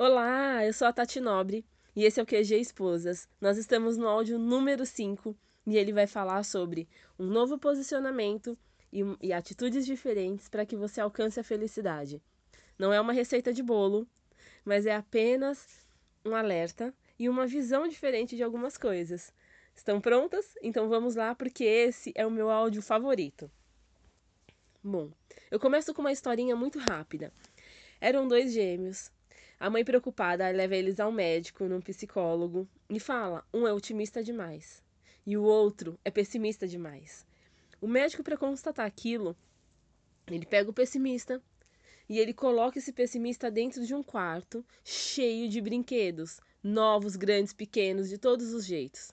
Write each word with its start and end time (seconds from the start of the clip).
Olá, 0.00 0.64
eu 0.64 0.72
sou 0.72 0.86
a 0.86 0.92
Tati 0.92 1.18
Nobre 1.18 1.66
e 1.96 2.04
esse 2.04 2.20
é 2.20 2.22
o 2.22 2.26
QG 2.26 2.54
Esposas. 2.60 3.28
Nós 3.40 3.58
estamos 3.58 3.96
no 3.96 4.06
áudio 4.06 4.38
número 4.38 4.86
5 4.86 5.36
e 5.66 5.76
ele 5.76 5.92
vai 5.92 6.06
falar 6.06 6.44
sobre 6.44 6.88
um 7.18 7.26
novo 7.26 7.58
posicionamento 7.58 8.56
e, 8.92 9.00
e 9.20 9.32
atitudes 9.32 9.84
diferentes 9.84 10.48
para 10.48 10.64
que 10.64 10.76
você 10.76 11.00
alcance 11.00 11.40
a 11.40 11.42
felicidade. 11.42 12.22
Não 12.78 12.92
é 12.92 13.00
uma 13.00 13.12
receita 13.12 13.52
de 13.52 13.60
bolo, 13.60 14.06
mas 14.64 14.86
é 14.86 14.94
apenas 14.94 15.84
um 16.24 16.32
alerta 16.32 16.94
e 17.18 17.28
uma 17.28 17.44
visão 17.44 17.88
diferente 17.88 18.36
de 18.36 18.44
algumas 18.44 18.78
coisas. 18.78 19.34
Estão 19.74 20.00
prontas? 20.00 20.54
Então 20.62 20.88
vamos 20.88 21.16
lá, 21.16 21.34
porque 21.34 21.64
esse 21.64 22.12
é 22.14 22.24
o 22.24 22.30
meu 22.30 22.50
áudio 22.50 22.82
favorito. 22.82 23.50
Bom, 24.80 25.10
eu 25.50 25.58
começo 25.58 25.92
com 25.92 26.02
uma 26.02 26.12
historinha 26.12 26.54
muito 26.54 26.78
rápida. 26.78 27.32
Eram 28.00 28.28
dois 28.28 28.52
gêmeos, 28.52 29.10
a 29.60 29.68
mãe 29.68 29.84
preocupada 29.84 30.48
leva 30.50 30.76
eles 30.76 31.00
ao 31.00 31.10
médico, 31.10 31.64
num 31.64 31.80
psicólogo, 31.80 32.68
e 32.88 33.00
fala: 33.00 33.44
um 33.52 33.66
é 33.66 33.72
otimista 33.72 34.22
demais 34.22 34.82
e 35.28 35.36
o 35.36 35.42
outro 35.42 36.00
é 36.06 36.10
pessimista 36.10 36.66
demais. 36.66 37.26
O 37.82 37.86
médico, 37.86 38.22
para 38.22 38.34
constatar 38.34 38.86
aquilo, 38.86 39.36
ele 40.26 40.46
pega 40.46 40.70
o 40.70 40.72
pessimista 40.72 41.42
e 42.08 42.18
ele 42.18 42.32
coloca 42.32 42.78
esse 42.78 42.94
pessimista 42.94 43.50
dentro 43.50 43.84
de 43.84 43.94
um 43.94 44.02
quarto 44.02 44.64
cheio 44.82 45.46
de 45.46 45.60
brinquedos, 45.60 46.40
novos, 46.62 47.14
grandes, 47.14 47.52
pequenos, 47.52 48.08
de 48.08 48.16
todos 48.16 48.54
os 48.54 48.64
jeitos. 48.64 49.12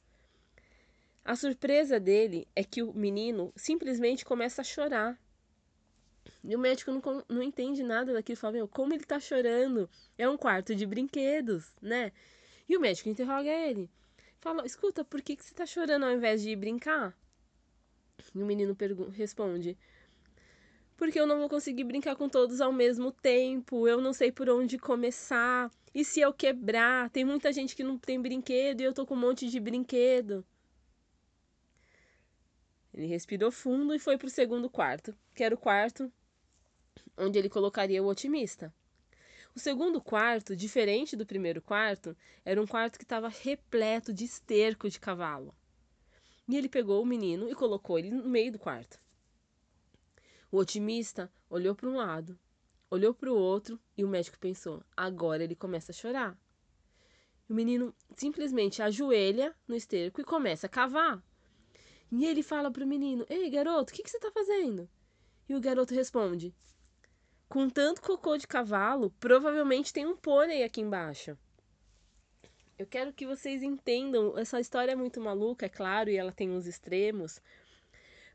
A 1.25 1.35
surpresa 1.35 1.99
dele 1.99 2.47
é 2.55 2.63
que 2.63 2.81
o 2.81 2.93
menino 2.93 3.51
simplesmente 3.53 4.23
começa 4.23 4.61
a 4.61 4.65
chorar 4.65 5.19
e 6.47 6.55
o 6.55 6.59
médico 6.59 6.91
não, 6.91 7.01
não 7.27 7.41
entende 7.41 7.81
nada 7.81 8.13
daquilo. 8.13 8.37
Fala, 8.37 8.53
meu, 8.53 8.67
como 8.67 8.93
ele 8.93 9.03
tá 9.03 9.19
chorando? 9.19 9.89
É 10.17 10.29
um 10.29 10.37
quarto 10.37 10.75
de 10.75 10.85
brinquedos, 10.85 11.73
né? 11.81 12.11
E 12.69 12.77
o 12.77 12.79
médico 12.79 13.09
interroga 13.09 13.49
ele. 13.49 13.89
Fala, 14.39 14.65
escuta, 14.65 15.03
por 15.03 15.21
que, 15.21 15.35
que 15.35 15.43
você 15.43 15.55
tá 15.55 15.65
chorando 15.65 16.05
ao 16.05 16.11
invés 16.11 16.43
de 16.43 16.51
ir 16.51 16.55
brincar? 16.55 17.17
E 18.33 18.41
o 18.41 18.45
menino 18.45 18.77
responde, 19.11 19.75
porque 20.95 21.19
eu 21.19 21.25
não 21.25 21.39
vou 21.39 21.49
conseguir 21.49 21.83
brincar 21.83 22.15
com 22.15 22.29
todos 22.29 22.61
ao 22.61 22.71
mesmo 22.71 23.11
tempo, 23.11 23.87
eu 23.87 23.99
não 23.99 24.13
sei 24.13 24.31
por 24.31 24.47
onde 24.47 24.77
começar. 24.77 25.71
E 25.93 26.05
se 26.05 26.19
eu 26.19 26.31
quebrar? 26.31 27.09
Tem 27.09 27.25
muita 27.25 27.51
gente 27.51 27.75
que 27.75 27.83
não 27.83 27.97
tem 27.97 28.21
brinquedo 28.21 28.81
e 28.81 28.83
eu 28.83 28.93
tô 28.93 29.05
com 29.05 29.15
um 29.15 29.19
monte 29.19 29.49
de 29.49 29.59
brinquedo. 29.59 30.45
Ele 32.93 33.07
respirou 33.07 33.51
fundo 33.51 33.95
e 33.95 33.99
foi 33.99 34.17
pro 34.17 34.29
segundo 34.29 34.69
quarto, 34.69 35.15
que 35.33 35.43
era 35.43 35.55
o 35.55 35.57
quarto 35.57 36.11
onde 37.17 37.39
ele 37.39 37.49
colocaria 37.49 38.03
o 38.03 38.07
otimista. 38.07 38.73
O 39.55 39.59
segundo 39.59 40.01
quarto, 40.01 40.55
diferente 40.55 41.15
do 41.15 41.25
primeiro 41.25 41.61
quarto, 41.61 42.15
era 42.43 42.61
um 42.61 42.67
quarto 42.67 42.97
que 42.97 43.05
estava 43.05 43.29
repleto 43.29 44.13
de 44.13 44.25
esterco 44.25 44.89
de 44.89 44.99
cavalo. 44.99 45.55
E 46.47 46.57
ele 46.57 46.67
pegou 46.67 47.01
o 47.01 47.05
menino 47.05 47.49
e 47.49 47.55
colocou 47.55 47.97
ele 47.97 48.11
no 48.11 48.27
meio 48.27 48.51
do 48.51 48.59
quarto. 48.59 48.99
O 50.51 50.57
otimista 50.57 51.31
olhou 51.49 51.73
para 51.73 51.89
um 51.89 51.95
lado, 51.95 52.37
olhou 52.89 53.13
para 53.13 53.31
o 53.31 53.37
outro 53.37 53.79
e 53.97 54.03
o 54.03 54.07
médico 54.07 54.37
pensou: 54.37 54.83
agora 54.95 55.43
ele 55.43 55.55
começa 55.55 55.91
a 55.91 55.95
chorar. 55.95 56.37
O 57.47 57.53
menino 57.53 57.95
simplesmente 58.15 58.81
ajoelha 58.81 59.55
no 59.67 59.75
esterco 59.75 60.19
e 60.19 60.23
começa 60.25 60.67
a 60.67 60.69
cavar. 60.69 61.23
E 62.11 62.25
ele 62.25 62.43
fala 62.43 62.71
para 62.71 62.83
o 62.83 62.87
menino: 62.87 63.25
Ei, 63.29 63.49
garoto, 63.49 63.91
o 63.91 63.95
que, 63.95 64.03
que 64.03 64.09
você 64.09 64.17
está 64.17 64.31
fazendo? 64.31 64.89
E 65.47 65.55
o 65.55 65.61
garoto 65.61 65.93
responde: 65.93 66.53
com 67.47 67.69
tanto 67.69 68.01
cocô 68.01 68.37
de 68.37 68.47
cavalo, 68.47 69.11
provavelmente 69.19 69.93
tem 69.93 70.05
um 70.05 70.15
pônei 70.15 70.63
aqui 70.63 70.81
embaixo. 70.81 71.37
Eu 72.77 72.85
quero 72.85 73.13
que 73.13 73.25
vocês 73.25 73.63
entendam, 73.63 74.37
essa 74.37 74.59
história 74.59 74.91
é 74.91 74.95
muito 74.95 75.21
maluca, 75.21 75.65
é 75.65 75.69
claro, 75.69 76.09
e 76.09 76.17
ela 76.17 76.31
tem 76.31 76.51
uns 76.51 76.67
extremos, 76.67 77.39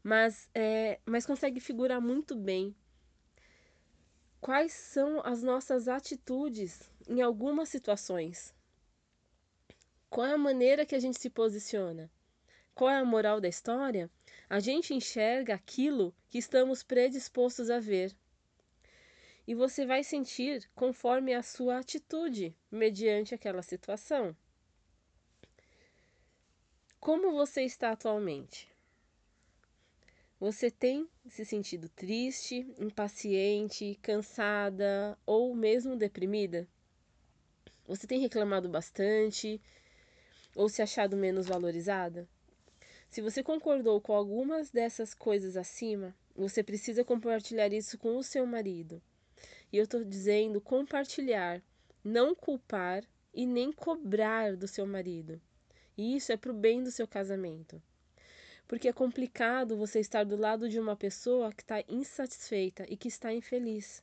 mas, 0.02 0.48
é, 0.54 0.98
mas 1.04 1.26
consegue 1.26 1.60
figurar 1.60 2.00
muito 2.00 2.34
bem 2.34 2.74
quais 4.40 4.72
são 4.72 5.20
as 5.24 5.42
nossas 5.42 5.88
atitudes 5.88 6.90
em 7.06 7.20
algumas 7.20 7.68
situações. 7.68 8.54
Qual 10.08 10.26
é 10.26 10.32
a 10.32 10.38
maneira 10.38 10.86
que 10.86 10.94
a 10.94 10.98
gente 10.98 11.20
se 11.20 11.28
posiciona? 11.28 12.10
Qual 12.74 12.88
é 12.88 12.96
a 12.96 13.04
moral 13.04 13.40
da 13.40 13.48
história? 13.48 14.10
A 14.48 14.58
gente 14.58 14.94
enxerga 14.94 15.54
aquilo 15.54 16.14
que 16.30 16.38
estamos 16.38 16.82
predispostos 16.82 17.68
a 17.68 17.78
ver 17.78 18.16
e 19.50 19.54
você 19.54 19.84
vai 19.84 20.04
sentir 20.04 20.70
conforme 20.76 21.34
a 21.34 21.42
sua 21.42 21.78
atitude 21.78 22.54
mediante 22.70 23.34
aquela 23.34 23.62
situação. 23.62 24.36
Como 27.00 27.32
você 27.32 27.62
está 27.62 27.90
atualmente? 27.90 28.68
Você 30.38 30.70
tem 30.70 31.10
se 31.26 31.44
sentido 31.44 31.88
triste, 31.88 32.64
impaciente, 32.78 33.98
cansada 34.00 35.18
ou 35.26 35.52
mesmo 35.52 35.96
deprimida? 35.96 36.68
Você 37.88 38.06
tem 38.06 38.20
reclamado 38.20 38.68
bastante 38.68 39.60
ou 40.54 40.68
se 40.68 40.80
achado 40.80 41.16
menos 41.16 41.48
valorizada? 41.48 42.28
Se 43.08 43.20
você 43.20 43.42
concordou 43.42 44.00
com 44.00 44.12
algumas 44.12 44.70
dessas 44.70 45.12
coisas 45.12 45.56
acima, 45.56 46.14
você 46.36 46.62
precisa 46.62 47.04
compartilhar 47.04 47.72
isso 47.72 47.98
com 47.98 48.16
o 48.16 48.22
seu 48.22 48.46
marido. 48.46 49.02
E 49.72 49.76
eu 49.76 49.84
estou 49.84 50.04
dizendo 50.04 50.60
compartilhar, 50.60 51.62
não 52.02 52.34
culpar 52.34 53.04
e 53.32 53.46
nem 53.46 53.72
cobrar 53.72 54.56
do 54.56 54.66
seu 54.66 54.86
marido. 54.86 55.40
E 55.96 56.16
isso 56.16 56.32
é 56.32 56.36
para 56.36 56.50
o 56.50 56.54
bem 56.54 56.82
do 56.82 56.90
seu 56.90 57.06
casamento. 57.06 57.80
Porque 58.66 58.88
é 58.88 58.92
complicado 58.92 59.76
você 59.76 60.00
estar 60.00 60.24
do 60.24 60.36
lado 60.36 60.68
de 60.68 60.78
uma 60.78 60.96
pessoa 60.96 61.52
que 61.52 61.62
está 61.62 61.82
insatisfeita 61.88 62.84
e 62.88 62.96
que 62.96 63.08
está 63.08 63.32
infeliz. 63.32 64.02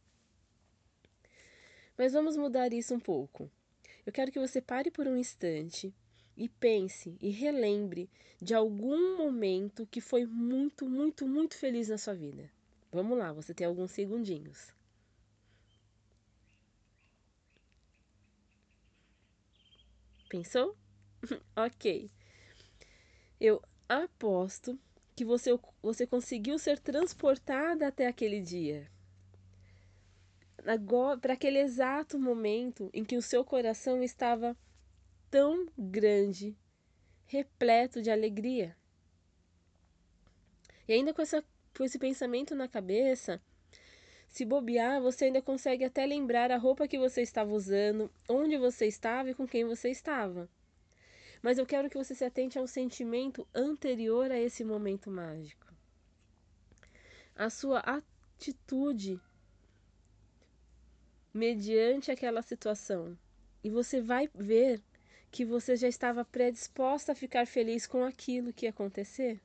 Mas 1.97 2.13
vamos 2.13 2.37
mudar 2.37 2.71
isso 2.71 2.93
um 2.93 2.99
pouco. 2.99 3.49
Eu 4.05 4.13
quero 4.13 4.31
que 4.31 4.39
você 4.39 4.61
pare 4.61 4.91
por 4.91 5.07
um 5.07 5.17
instante 5.17 5.93
e 6.37 6.47
pense 6.47 7.17
e 7.19 7.29
relembre 7.29 8.09
de 8.39 8.53
algum 8.53 9.17
momento 9.17 9.87
que 9.87 9.99
foi 9.99 10.25
muito, 10.25 10.87
muito, 10.87 11.27
muito 11.27 11.57
feliz 11.57 11.89
na 11.89 11.97
sua 11.97 12.13
vida. 12.13 12.49
Vamos 12.91 13.17
lá, 13.17 13.33
você 13.33 13.53
tem 13.53 13.65
alguns 13.65 13.91
segundinhos. 13.91 14.71
Pensou? 20.29 20.75
ok. 21.55 22.11
Eu 23.39 23.61
aposto 23.87 24.79
que 25.15 25.23
você, 25.23 25.57
você 25.81 26.05
conseguiu 26.05 26.59
ser 26.59 26.79
transportada 26.79 27.87
até 27.87 28.07
aquele 28.07 28.41
dia. 28.41 28.89
Para 31.21 31.33
aquele 31.33 31.59
exato 31.59 32.19
momento 32.19 32.89
em 32.93 33.03
que 33.03 33.15
o 33.15 33.21
seu 33.21 33.43
coração 33.43 34.03
estava 34.03 34.55
tão 35.31 35.67
grande, 35.77 36.57
repleto 37.25 38.01
de 38.01 38.11
alegria. 38.11 38.75
E 40.87 40.93
ainda 40.93 41.13
com, 41.13 41.21
essa, 41.21 41.43
com 41.75 41.83
esse 41.83 41.97
pensamento 41.97 42.55
na 42.55 42.67
cabeça, 42.67 43.41
se 44.37 44.45
bobear, 44.45 45.01
você 45.01 45.25
ainda 45.25 45.41
consegue 45.41 45.83
até 45.83 46.05
lembrar 46.05 46.51
a 46.51 46.57
roupa 46.57 46.87
que 46.87 46.99
você 46.99 47.23
estava 47.23 47.51
usando, 47.51 48.11
onde 48.29 48.55
você 48.55 48.85
estava 48.85 49.31
e 49.31 49.33
com 49.33 49.47
quem 49.47 49.65
você 49.65 49.89
estava. 49.89 50.47
Mas 51.41 51.57
eu 51.57 51.65
quero 51.65 51.89
que 51.89 51.97
você 51.97 52.13
se 52.13 52.23
atente 52.23 52.59
ao 52.59 52.67
sentimento 52.67 53.47
anterior 53.51 54.31
a 54.31 54.39
esse 54.39 54.63
momento 54.63 55.09
mágico. 55.09 55.65
A 57.35 57.49
sua 57.49 57.79
atitude 57.79 59.19
mediante 61.33 62.11
aquela 62.11 62.43
situação. 62.43 63.17
E 63.63 63.71
você 63.71 63.99
vai 63.99 64.29
ver 64.35 64.83
que 65.31 65.43
você 65.43 65.75
já 65.75 65.87
estava 65.87 66.23
predisposta 66.23 67.13
a 67.13 67.15
ficar 67.15 67.47
feliz 67.47 67.87
com 67.87 68.03
aquilo 68.03 68.53
que 68.53 68.67
ia 68.67 68.69
acontecer. 68.69 69.41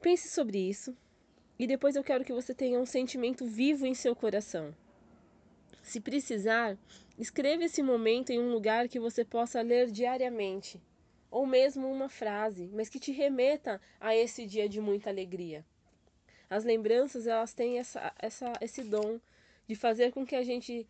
Pense 0.00 0.28
sobre 0.28 0.58
isso. 0.58 0.96
E 1.62 1.66
depois 1.68 1.94
eu 1.94 2.02
quero 2.02 2.24
que 2.24 2.32
você 2.32 2.52
tenha 2.52 2.80
um 2.80 2.84
sentimento 2.84 3.46
vivo 3.46 3.86
em 3.86 3.94
seu 3.94 4.16
coração. 4.16 4.74
Se 5.80 6.00
precisar, 6.00 6.76
escreva 7.16 7.62
esse 7.62 7.80
momento 7.84 8.30
em 8.30 8.40
um 8.40 8.52
lugar 8.52 8.88
que 8.88 8.98
você 8.98 9.24
possa 9.24 9.62
ler 9.62 9.88
diariamente, 9.88 10.82
ou 11.30 11.46
mesmo 11.46 11.88
uma 11.88 12.08
frase, 12.08 12.68
mas 12.72 12.88
que 12.88 12.98
te 12.98 13.12
remeta 13.12 13.80
a 14.00 14.12
esse 14.12 14.44
dia 14.44 14.68
de 14.68 14.80
muita 14.80 15.08
alegria. 15.08 15.64
As 16.50 16.64
lembranças, 16.64 17.28
elas 17.28 17.54
têm 17.54 17.78
essa, 17.78 18.12
essa, 18.18 18.52
esse 18.60 18.82
dom 18.82 19.20
de 19.64 19.76
fazer 19.76 20.10
com 20.10 20.26
que 20.26 20.34
a 20.34 20.42
gente 20.42 20.84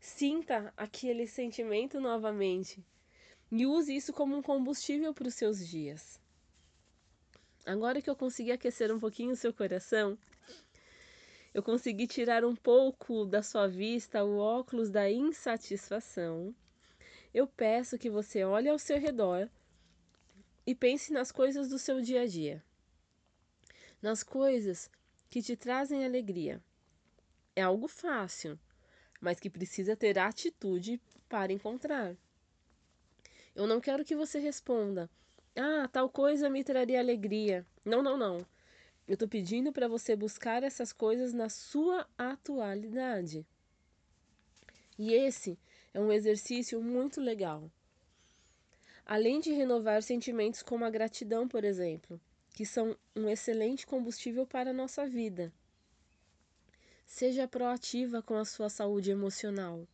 sinta 0.00 0.72
aquele 0.74 1.26
sentimento 1.26 2.00
novamente 2.00 2.82
e 3.52 3.66
use 3.66 3.94
isso 3.94 4.10
como 4.10 4.34
um 4.34 4.40
combustível 4.40 5.12
para 5.12 5.28
os 5.28 5.34
seus 5.34 5.68
dias. 5.68 6.18
Agora 7.66 8.02
que 8.02 8.10
eu 8.10 8.16
consegui 8.16 8.52
aquecer 8.52 8.92
um 8.92 9.00
pouquinho 9.00 9.32
o 9.32 9.36
seu 9.36 9.52
coração, 9.52 10.18
eu 11.54 11.62
consegui 11.62 12.06
tirar 12.06 12.44
um 12.44 12.54
pouco 12.54 13.24
da 13.24 13.42
sua 13.42 13.66
vista 13.66 14.22
o 14.22 14.36
óculos 14.38 14.90
da 14.90 15.10
insatisfação, 15.10 16.54
eu 17.32 17.46
peço 17.46 17.98
que 17.98 18.10
você 18.10 18.44
olhe 18.44 18.68
ao 18.68 18.78
seu 18.78 18.98
redor 18.98 19.48
e 20.66 20.74
pense 20.74 21.12
nas 21.12 21.32
coisas 21.32 21.68
do 21.68 21.78
seu 21.78 22.00
dia 22.00 22.22
a 22.22 22.26
dia, 22.26 22.62
nas 24.02 24.22
coisas 24.22 24.90
que 25.30 25.42
te 25.42 25.56
trazem 25.56 26.04
alegria. 26.04 26.62
É 27.56 27.62
algo 27.62 27.88
fácil, 27.88 28.58
mas 29.20 29.40
que 29.40 29.48
precisa 29.48 29.96
ter 29.96 30.18
atitude 30.18 31.00
para 31.28 31.52
encontrar. 31.52 32.16
Eu 33.54 33.66
não 33.66 33.80
quero 33.80 34.04
que 34.04 34.14
você 34.14 34.38
responda: 34.38 35.08
"Ah, 35.56 35.88
tal 35.92 36.08
coisa 36.08 36.50
me 36.50 36.62
traria 36.64 36.98
alegria". 36.98 37.66
Não, 37.84 38.02
não, 38.02 38.16
não. 38.16 38.46
Eu 39.06 39.14
estou 39.14 39.28
pedindo 39.28 39.72
para 39.72 39.86
você 39.88 40.16
buscar 40.16 40.62
essas 40.62 40.92
coisas 40.92 41.32
na 41.32 41.48
sua 41.48 42.08
atualidade. 42.16 43.46
E 44.98 45.12
esse 45.12 45.58
é 45.92 46.00
um 46.00 46.12
exercício 46.12 46.80
muito 46.82 47.20
legal. 47.20 47.70
Além 49.04 49.40
de 49.40 49.52
renovar 49.52 50.02
sentimentos 50.02 50.62
como 50.62 50.84
a 50.84 50.90
gratidão, 50.90 51.46
por 51.46 51.64
exemplo, 51.64 52.18
que 52.54 52.64
são 52.64 52.96
um 53.14 53.28
excelente 53.28 53.86
combustível 53.86 54.46
para 54.46 54.70
a 54.70 54.74
nossa 54.74 55.06
vida. 55.06 55.52
Seja 57.04 57.46
proativa 57.46 58.22
com 58.22 58.34
a 58.34 58.44
sua 58.44 58.70
saúde 58.70 59.10
emocional. 59.10 59.86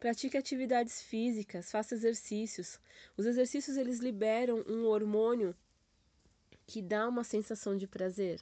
Pratique 0.00 0.38
atividades 0.38 1.02
físicas, 1.02 1.70
faça 1.70 1.94
exercícios. 1.94 2.80
Os 3.18 3.26
exercícios 3.26 3.76
eles 3.76 3.98
liberam 3.98 4.64
um 4.66 4.86
hormônio 4.86 5.54
que 6.66 6.80
dá 6.80 7.06
uma 7.06 7.22
sensação 7.22 7.76
de 7.76 7.86
prazer, 7.86 8.40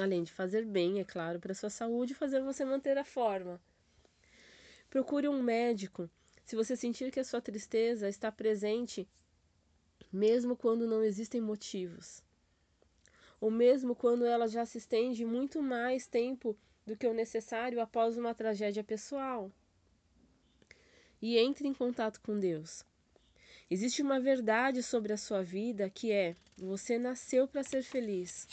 além 0.00 0.24
de 0.24 0.32
fazer 0.32 0.66
bem, 0.66 0.98
é 0.98 1.04
claro, 1.04 1.38
para 1.38 1.54
sua 1.54 1.70
saúde 1.70 2.12
e 2.12 2.16
fazer 2.16 2.42
você 2.42 2.64
manter 2.64 2.98
a 2.98 3.04
forma. 3.04 3.60
Procure 4.88 5.28
um 5.28 5.40
médico 5.40 6.10
se 6.44 6.56
você 6.56 6.74
sentir 6.74 7.12
que 7.12 7.20
a 7.20 7.24
sua 7.24 7.40
tristeza 7.40 8.08
está 8.08 8.32
presente, 8.32 9.08
mesmo 10.12 10.56
quando 10.56 10.88
não 10.88 11.04
existem 11.04 11.40
motivos, 11.40 12.20
ou 13.40 13.48
mesmo 13.48 13.94
quando 13.94 14.26
ela 14.26 14.48
já 14.48 14.66
se 14.66 14.78
estende 14.78 15.24
muito 15.24 15.62
mais 15.62 16.08
tempo 16.08 16.58
do 16.84 16.96
que 16.96 17.06
o 17.06 17.14
necessário 17.14 17.80
após 17.80 18.16
uma 18.16 18.34
tragédia 18.34 18.82
pessoal. 18.82 19.52
E 21.20 21.38
entre 21.38 21.68
em 21.68 21.74
contato 21.74 22.20
com 22.20 22.38
Deus. 22.38 22.84
Existe 23.70 24.02
uma 24.02 24.18
verdade 24.18 24.82
sobre 24.82 25.12
a 25.12 25.16
sua 25.16 25.42
vida 25.42 25.88
que 25.88 26.10
é: 26.10 26.34
você 26.56 26.98
nasceu 26.98 27.46
para 27.46 27.62
ser 27.62 27.82
feliz. 27.82 28.48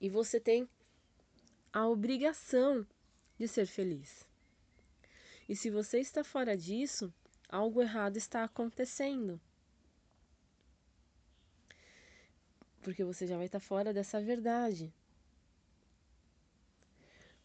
E 0.00 0.08
você 0.08 0.38
tem 0.38 0.68
a 1.72 1.86
obrigação 1.88 2.86
de 3.38 3.48
ser 3.48 3.66
feliz. 3.66 4.26
E 5.48 5.56
se 5.56 5.70
você 5.70 5.98
está 5.98 6.22
fora 6.22 6.56
disso, 6.56 7.12
algo 7.48 7.82
errado 7.82 8.16
está 8.16 8.44
acontecendo. 8.44 9.40
Porque 12.82 13.02
você 13.02 13.26
já 13.26 13.36
vai 13.36 13.46
estar 13.46 13.60
fora 13.60 13.92
dessa 13.92 14.20
verdade. 14.20 14.92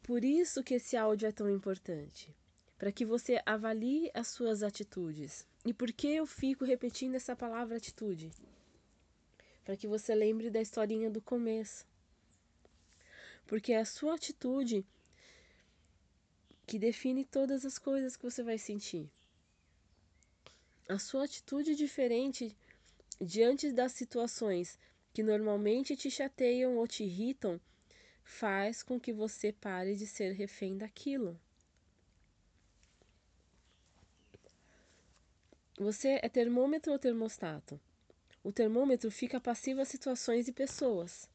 Por 0.03 0.23
isso 0.23 0.63
que 0.63 0.75
esse 0.75 0.97
áudio 0.97 1.27
é 1.27 1.31
tão 1.31 1.49
importante, 1.49 2.35
para 2.79 2.93
que 2.93 3.05
você 3.05 3.41
avalie 3.45 4.09
as 4.13 4.29
suas 4.29 4.63
atitudes. 4.63 5.45
E 5.65 5.73
por 5.73 5.91
que 5.91 6.07
eu 6.07 6.25
fico 6.25 6.63
repetindo 6.63 7.15
essa 7.15 7.35
palavra 7.35 7.75
atitude? 7.75 8.31
Para 9.65 9.75
que 9.75 9.85
você 9.85 10.15
lembre 10.15 10.49
da 10.49 10.61
historinha 10.61 11.11
do 11.11 11.21
começo. 11.21 11.85
Porque 13.45 13.73
a 13.73 13.83
sua 13.83 14.15
atitude 14.15 14.85
que 16.65 16.79
define 16.79 17.25
todas 17.25 17.65
as 17.65 17.77
coisas 17.77 18.15
que 18.15 18.23
você 18.23 18.41
vai 18.41 18.57
sentir. 18.57 19.11
A 20.87 20.97
sua 20.97 21.25
atitude 21.25 21.75
diferente 21.75 22.55
diante 23.19 23.73
das 23.73 23.91
situações 23.91 24.79
que 25.13 25.21
normalmente 25.21 25.97
te 25.97 26.09
chateiam 26.09 26.77
ou 26.77 26.87
te 26.87 27.03
irritam 27.03 27.59
faz 28.23 28.81
com 28.81 28.97
que 28.97 29.11
você 29.11 29.51
pare 29.51 29.95
de 29.95 30.07
ser 30.07 30.31
refém 30.31 30.77
daquilo. 30.77 31.37
Você 35.79 36.19
é 36.21 36.27
termômetro 36.27 36.91
ou 36.91 36.99
termostato? 36.99 37.79
O 38.43 38.51
termômetro 38.51 39.09
fica 39.09 39.39
passivo 39.39 39.79
a 39.79 39.85
situações 39.85 40.49
e 40.49 40.51
pessoas. 40.51 41.29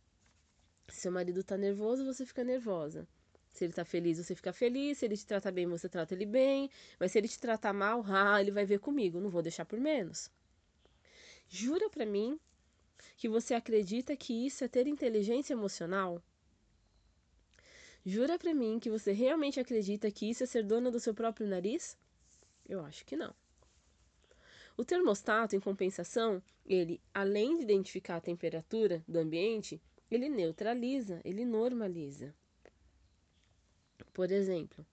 Se 0.86 1.00
seu 1.00 1.10
marido 1.10 1.40
está 1.40 1.56
nervoso, 1.56 2.04
você 2.04 2.26
fica 2.26 2.44
nervosa. 2.44 3.08
Se 3.50 3.64
ele 3.64 3.72
tá 3.72 3.86
feliz, 3.86 4.18
você 4.18 4.34
fica 4.34 4.52
feliz. 4.52 4.98
Se 4.98 5.06
ele 5.06 5.16
te 5.16 5.24
trata 5.24 5.50
bem, 5.50 5.66
você 5.66 5.88
trata 5.88 6.12
ele 6.12 6.26
bem. 6.26 6.68
Mas 7.00 7.12
se 7.12 7.16
ele 7.16 7.26
te 7.26 7.40
tratar 7.40 7.72
mal, 7.72 8.04
ah, 8.06 8.38
ele 8.38 8.50
vai 8.50 8.66
ver 8.66 8.80
comigo. 8.80 9.18
Não 9.18 9.30
vou 9.30 9.40
deixar 9.40 9.64
por 9.64 9.80
menos. 9.80 10.30
Jura 11.48 11.88
para 11.88 12.04
mim 12.04 12.38
que 13.16 13.30
você 13.30 13.54
acredita 13.54 14.14
que 14.14 14.46
isso 14.46 14.62
é 14.62 14.68
ter 14.68 14.86
inteligência 14.86 15.54
emocional? 15.54 16.22
Jura 18.04 18.38
para 18.38 18.52
mim 18.52 18.78
que 18.78 18.90
você 18.90 19.10
realmente 19.10 19.58
acredita 19.58 20.10
que 20.10 20.28
isso 20.28 20.42
é 20.42 20.46
ser 20.46 20.64
dona 20.64 20.90
do 20.90 21.00
seu 21.00 21.14
próprio 21.14 21.46
nariz? 21.46 21.96
Eu 22.68 22.84
acho 22.84 23.06
que 23.06 23.16
não. 23.16 23.34
O 24.76 24.84
termostato, 24.84 25.54
em 25.54 25.60
compensação, 25.60 26.42
ele, 26.66 27.00
além 27.12 27.56
de 27.56 27.62
identificar 27.62 28.16
a 28.16 28.20
temperatura 28.20 29.04
do 29.06 29.18
ambiente, 29.18 29.80
ele 30.10 30.28
neutraliza, 30.28 31.20
ele 31.24 31.44
normaliza. 31.44 32.34
Por 34.12 34.30
exemplo, 34.30 34.84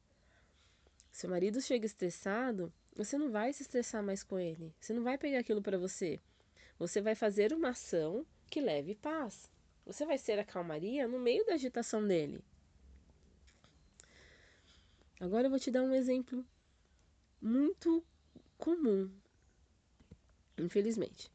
seu 1.12 1.30
marido 1.30 1.60
chega 1.62 1.86
estressado, 1.86 2.72
você 2.96 3.18
não 3.18 3.32
vai 3.32 3.54
se 3.54 3.64
estressar 3.64 4.04
mais 4.04 4.24
com 4.24 4.40
ele. 4.40 4.74
Você 4.80 4.94
não 4.94 5.04
vai 5.04 5.18
pegar 5.18 5.40
aquilo 5.40 5.62
para 5.62 5.78
você. 5.78 6.20
Você 6.78 7.02
vai 7.02 7.16
fazer 7.16 7.54
uma 7.54 7.70
ação 7.70 8.26
que 8.50 8.62
leve 8.62 8.96
paz. 8.96 9.50
Você 9.86 10.06
vai 10.06 10.18
ser 10.18 10.40
a 10.40 10.46
calmaria 10.46 11.08
no 11.08 11.20
meio 11.20 11.46
da 11.46 11.54
agitação 11.54 12.06
dele. 12.06 12.44
Agora 15.20 15.46
eu 15.46 15.50
vou 15.52 15.60
te 15.60 15.70
dar 15.70 15.84
um 15.84 15.94
exemplo 15.94 16.46
muito 17.40 18.04
comum, 18.58 19.12
infelizmente. 20.58 21.32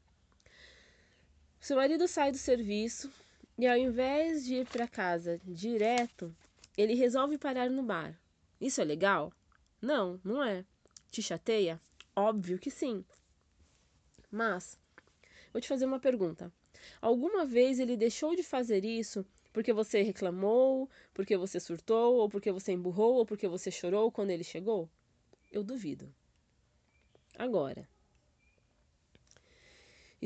Seu 1.60 1.76
marido 1.76 2.06
sai 2.06 2.30
do 2.30 2.38
serviço 2.38 3.12
e 3.58 3.66
ao 3.66 3.76
invés 3.76 4.44
de 4.44 4.56
ir 4.56 4.66
para 4.68 4.86
casa 4.86 5.40
direto, 5.44 6.34
ele 6.76 6.94
resolve 6.94 7.38
parar 7.38 7.70
no 7.70 7.82
bar. 7.82 8.18
Isso 8.60 8.80
é 8.80 8.84
legal? 8.84 9.32
Não, 9.80 10.20
não 10.22 10.42
é. 10.42 10.64
Te 11.10 11.22
chateia? 11.22 11.80
Óbvio 12.14 12.58
que 12.58 12.70
sim. 12.70 13.04
Mas, 14.30 14.78
vou 15.52 15.60
te 15.60 15.68
fazer 15.68 15.86
uma 15.86 15.98
pergunta. 15.98 16.52
Alguma 17.00 17.44
vez 17.44 17.80
ele 17.80 17.96
deixou 17.96 18.36
de 18.36 18.42
fazer 18.42 18.84
isso 18.84 19.26
porque 19.52 19.72
você 19.72 20.02
reclamou, 20.02 20.88
porque 21.14 21.34
você 21.34 21.58
surtou, 21.58 22.16
ou 22.16 22.28
porque 22.28 22.52
você 22.52 22.72
emburrou, 22.72 23.14
ou 23.14 23.24
porque 23.24 23.48
você 23.48 23.70
chorou 23.70 24.12
quando 24.12 24.28
ele 24.28 24.44
chegou? 24.44 24.86
Eu 25.50 25.64
duvido. 25.64 26.14
Agora, 27.38 27.88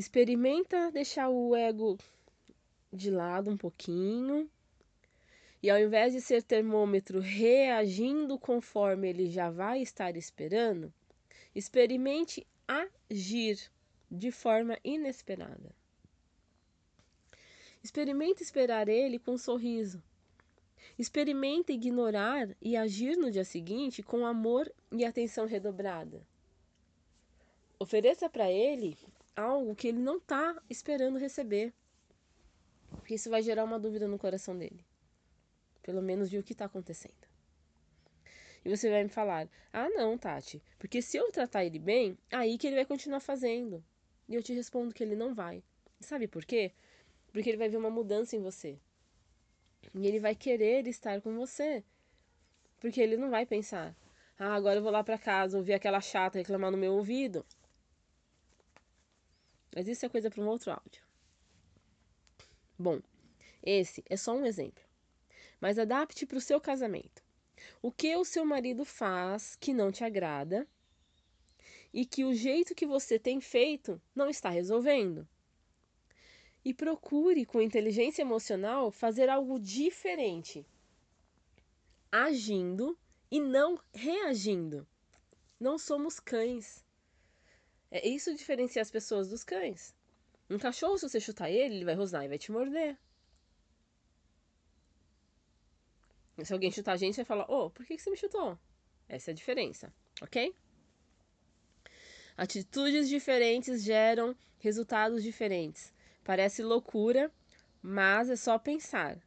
experimenta 0.01 0.91
deixar 0.91 1.29
o 1.29 1.55
ego 1.55 1.99
de 2.91 3.11
lado 3.11 3.51
um 3.51 3.57
pouquinho 3.57 4.51
e 5.63 5.69
ao 5.69 5.79
invés 5.79 6.15
de 6.15 6.23
ser 6.23 6.43
termômetro 6.43 7.21
reagindo 7.21 8.39
conforme 8.39 9.11
ele 9.11 9.31
já 9.31 9.51
vai 9.51 9.83
estar 9.83 10.17
esperando, 10.17 10.91
experimente 11.55 12.47
agir 12.67 13.61
de 14.11 14.31
forma 14.31 14.79
inesperada. 14.83 15.71
Experimente 17.85 18.43
esperar 18.43 18.89
ele 18.89 19.19
com 19.19 19.33
um 19.33 19.39
sorriso. 19.39 20.03
Experimente 20.99 21.75
ignorar 21.75 22.49
e 22.59 22.75
agir 22.75 23.19
no 23.19 23.31
dia 23.31 23.45
seguinte 23.45 24.03
com 24.03 24.25
amor 24.25 24.73
e 24.91 25.05
atenção 25.05 25.45
redobrada. 25.45 26.27
Ofereça 27.79 28.31
para 28.31 28.51
ele 28.51 28.97
algo 29.37 29.75
que 29.75 29.89
ele 29.89 29.99
não 29.99 30.19
está 30.19 30.61
esperando 30.69 31.19
receber, 31.19 31.73
porque 32.91 33.15
isso 33.15 33.31
vai 33.31 33.43
gerar 33.43 33.65
uma 33.65 33.79
dúvida 33.79 34.07
no 34.07 34.19
coração 34.19 34.57
dele 34.57 34.85
pelo 35.83 36.03
menos 36.03 36.31
de 36.31 36.39
o 36.39 36.43
que 36.43 36.53
está 36.53 36.67
acontecendo. 36.67 37.29
E 38.65 38.69
você 38.69 38.91
vai 38.91 39.03
me 39.03 39.09
falar: 39.09 39.49
ah, 39.73 39.89
não, 39.89 40.17
Tati, 40.19 40.63
porque 40.79 41.01
se 41.03 41.17
eu 41.17 41.31
tratar 41.31 41.65
ele 41.65 41.79
bem, 41.79 42.17
aí 42.31 42.59
que 42.59 42.67
ele 42.67 42.77
vai 42.77 42.85
continuar 42.85 43.21
fazendo. 43.21 43.83
E 44.29 44.35
eu 44.35 44.43
te 44.43 44.53
respondo 44.53 44.95
que 44.95 45.03
ele 45.03 45.17
não 45.17 45.35
vai. 45.35 45.63
Sabe 45.99 46.29
por 46.29 46.45
quê? 46.45 46.73
Porque 47.33 47.51
ele 47.51 47.57
vai 47.57 47.69
ver 47.69 47.79
uma 47.79 47.91
mudança 47.91 48.37
em 48.37 48.41
você. 48.41 48.79
E 49.95 50.07
ele 50.07 50.21
vai 50.21 50.35
querer 50.35 50.87
estar 50.87 51.21
com 51.21 51.35
você. 51.35 51.83
Porque 52.79 53.01
ele 53.01 53.17
não 53.17 53.31
vai 53.31 53.45
pensar: 53.47 53.97
ah, 54.39 54.55
agora 54.55 54.79
eu 54.79 54.83
vou 54.83 54.93
lá 54.93 55.03
para 55.03 55.19
casa 55.19 55.59
ouvir 55.59 55.73
aquela 55.73 56.01
chata 56.01 56.39
reclamar 56.39 56.71
no 56.71 56.79
meu 56.79 56.93
ouvido. 56.93 57.45
Mas 59.75 59.89
isso 59.89 60.05
é 60.05 60.09
coisa 60.09 60.31
para 60.31 60.43
um 60.43 60.49
outro 60.49 60.71
áudio. 60.73 61.03
Bom, 62.79 63.01
esse 63.63 64.03
é 64.09 64.17
só 64.17 64.35
um 64.35 64.47
exemplo. 64.47 64.83
mas 65.61 65.79
adapte 65.79 66.25
para 66.25 66.39
o 66.39 66.41
seu 66.41 66.61
casamento. 66.61 67.23
O 67.83 67.93
que 67.93 68.17
o 68.17 68.25
seu 68.25 68.45
marido 68.45 68.85
faz 68.85 69.55
que 69.57 69.75
não 69.75 69.93
te 69.93 70.03
agrada 70.03 70.67
e 71.93 72.07
que 72.07 72.25
o 72.25 72.35
jeito 72.35 72.75
que 72.75 72.87
você 72.87 73.19
tem 73.19 73.41
feito 73.41 74.01
não 74.15 74.29
está 74.29 74.49
resolvendo. 74.49 75.29
E 76.65 76.73
procure, 76.73 77.45
com 77.45 77.61
inteligência 77.61 78.23
emocional, 78.23 78.91
fazer 78.91 79.29
algo 79.29 79.59
diferente, 79.59 80.67
agindo 82.11 82.99
e 83.31 83.41
não 83.41 83.79
reagindo. 83.93 84.87
Não 85.59 85.79
somos 85.79 86.19
cães. 86.21 86.85
É 87.91 88.07
isso 88.09 88.35
diferencia 88.35 88.81
as 88.81 88.91
pessoas 88.91 89.29
dos 89.29 89.43
cães. 89.43 89.95
Um 90.49 90.59
cachorro, 90.59 90.97
se 90.99 91.09
você 91.09 91.21
chutar 91.21 91.51
ele, 91.51 91.77
ele 91.77 91.85
vai 91.85 91.95
rosnar 91.95 92.25
e 92.25 92.29
vai 92.29 92.39
te 92.39 92.53
morder. 92.53 92.97
Se 96.45 96.53
alguém 96.53 96.71
chutar 96.71 96.93
a 96.93 96.97
gente, 96.97 97.17
vai 97.17 97.25
falar: 97.25 97.51
Ô, 97.51 97.67
oh, 97.67 97.71
por 97.71 97.85
que 97.85 97.99
você 97.99 98.11
me 98.11 98.17
chutou? 98.17 98.59
Essa 99.09 99.31
é 99.31 99.33
a 99.33 99.35
diferença, 99.35 99.93
ok? 100.23 100.55
Atitudes 102.37 103.09
diferentes 103.09 103.83
geram 103.83 104.37
resultados 104.59 105.23
diferentes. 105.23 105.93
Parece 106.25 106.63
loucura, 106.63 107.31
mas 107.83 108.31
é 108.31 108.37
só 108.37 108.59
pensar. 108.59 109.19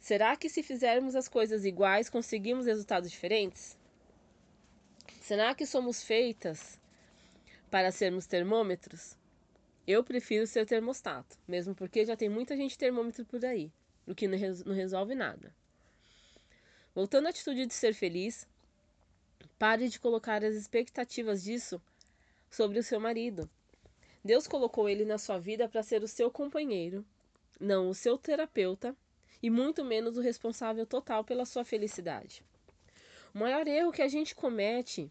Será 0.00 0.36
que 0.36 0.48
se 0.48 0.62
fizermos 0.62 1.14
as 1.14 1.28
coisas 1.28 1.64
iguais 1.64 2.10
conseguimos 2.10 2.66
resultados 2.66 3.10
diferentes? 3.10 3.78
Será 5.20 5.54
que 5.54 5.66
somos 5.66 6.02
feitas 6.02 6.79
para 7.70 7.92
sermos 7.92 8.26
termômetros? 8.26 9.16
Eu 9.86 10.02
prefiro 10.02 10.46
ser 10.46 10.66
termostato, 10.66 11.38
mesmo 11.46 11.74
porque 11.74 12.04
já 12.04 12.16
tem 12.16 12.28
muita 12.28 12.56
gente 12.56 12.76
termômetro 12.76 13.24
por 13.24 13.44
aí, 13.44 13.72
o 14.06 14.14
que 14.14 14.28
não 14.28 14.74
resolve 14.74 15.14
nada. 15.14 15.54
Voltando 16.94 17.26
à 17.26 17.30
atitude 17.30 17.66
de 17.66 17.74
ser 17.74 17.94
feliz, 17.94 18.46
pare 19.58 19.88
de 19.88 20.00
colocar 20.00 20.44
as 20.44 20.54
expectativas 20.54 21.42
disso 21.42 21.80
sobre 22.50 22.78
o 22.78 22.82
seu 22.82 22.98
marido. 22.98 23.48
Deus 24.24 24.46
colocou 24.46 24.88
ele 24.88 25.04
na 25.04 25.16
sua 25.16 25.38
vida 25.38 25.68
para 25.68 25.82
ser 25.82 26.02
o 26.02 26.08
seu 26.08 26.30
companheiro, 26.30 27.04
não 27.58 27.88
o 27.88 27.94
seu 27.94 28.18
terapeuta 28.18 28.94
e 29.42 29.48
muito 29.48 29.84
menos 29.84 30.16
o 30.16 30.20
responsável 30.20 30.84
total 30.84 31.24
pela 31.24 31.46
sua 31.46 31.64
felicidade. 31.64 32.44
O 33.32 33.38
maior 33.38 33.66
erro 33.66 33.92
que 33.92 34.02
a 34.02 34.08
gente 34.08 34.34
comete 34.34 35.10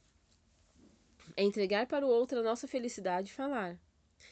é 1.36 1.44
entregar 1.44 1.88
para 1.88 2.06
o 2.06 2.10
outro 2.10 2.40
a 2.40 2.44
nossa 2.44 2.68
felicidade 2.68 3.30
e 3.30 3.34
falar: 3.34 3.78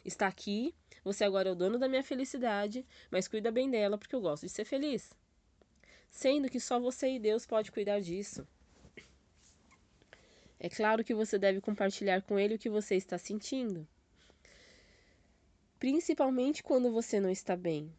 Está 0.03 0.27
aqui, 0.27 0.73
você 1.03 1.23
agora 1.23 1.49
é 1.49 1.51
o 1.51 1.55
dono 1.55 1.77
da 1.77 1.87
minha 1.87 2.03
felicidade, 2.03 2.85
mas 3.11 3.27
cuida 3.27 3.51
bem 3.51 3.69
dela 3.69 3.97
porque 3.97 4.15
eu 4.15 4.21
gosto 4.21 4.45
de 4.45 4.51
ser 4.51 4.65
feliz. 4.65 5.11
Sendo 6.09 6.49
que 6.49 6.59
só 6.59 6.79
você 6.79 7.15
e 7.15 7.19
Deus 7.19 7.45
pode 7.45 7.71
cuidar 7.71 7.99
disso. 7.99 8.47
É 10.59 10.69
claro 10.69 11.03
que 11.03 11.13
você 11.13 11.37
deve 11.37 11.61
compartilhar 11.61 12.21
com 12.23 12.39
ele 12.39 12.55
o 12.55 12.59
que 12.59 12.69
você 12.69 12.95
está 12.95 13.17
sentindo. 13.17 13.87
Principalmente 15.77 16.63
quando 16.63 16.91
você 16.91 17.19
não 17.19 17.29
está 17.29 17.55
bem. 17.55 17.93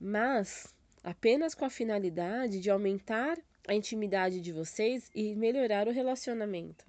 Mas 0.00 0.74
apenas 1.04 1.54
com 1.54 1.64
a 1.64 1.70
finalidade 1.70 2.60
de 2.60 2.70
aumentar 2.70 3.38
a 3.66 3.74
intimidade 3.74 4.40
de 4.40 4.52
vocês 4.52 5.10
e 5.14 5.34
melhorar 5.34 5.86
o 5.88 5.92
relacionamento. 5.92 6.86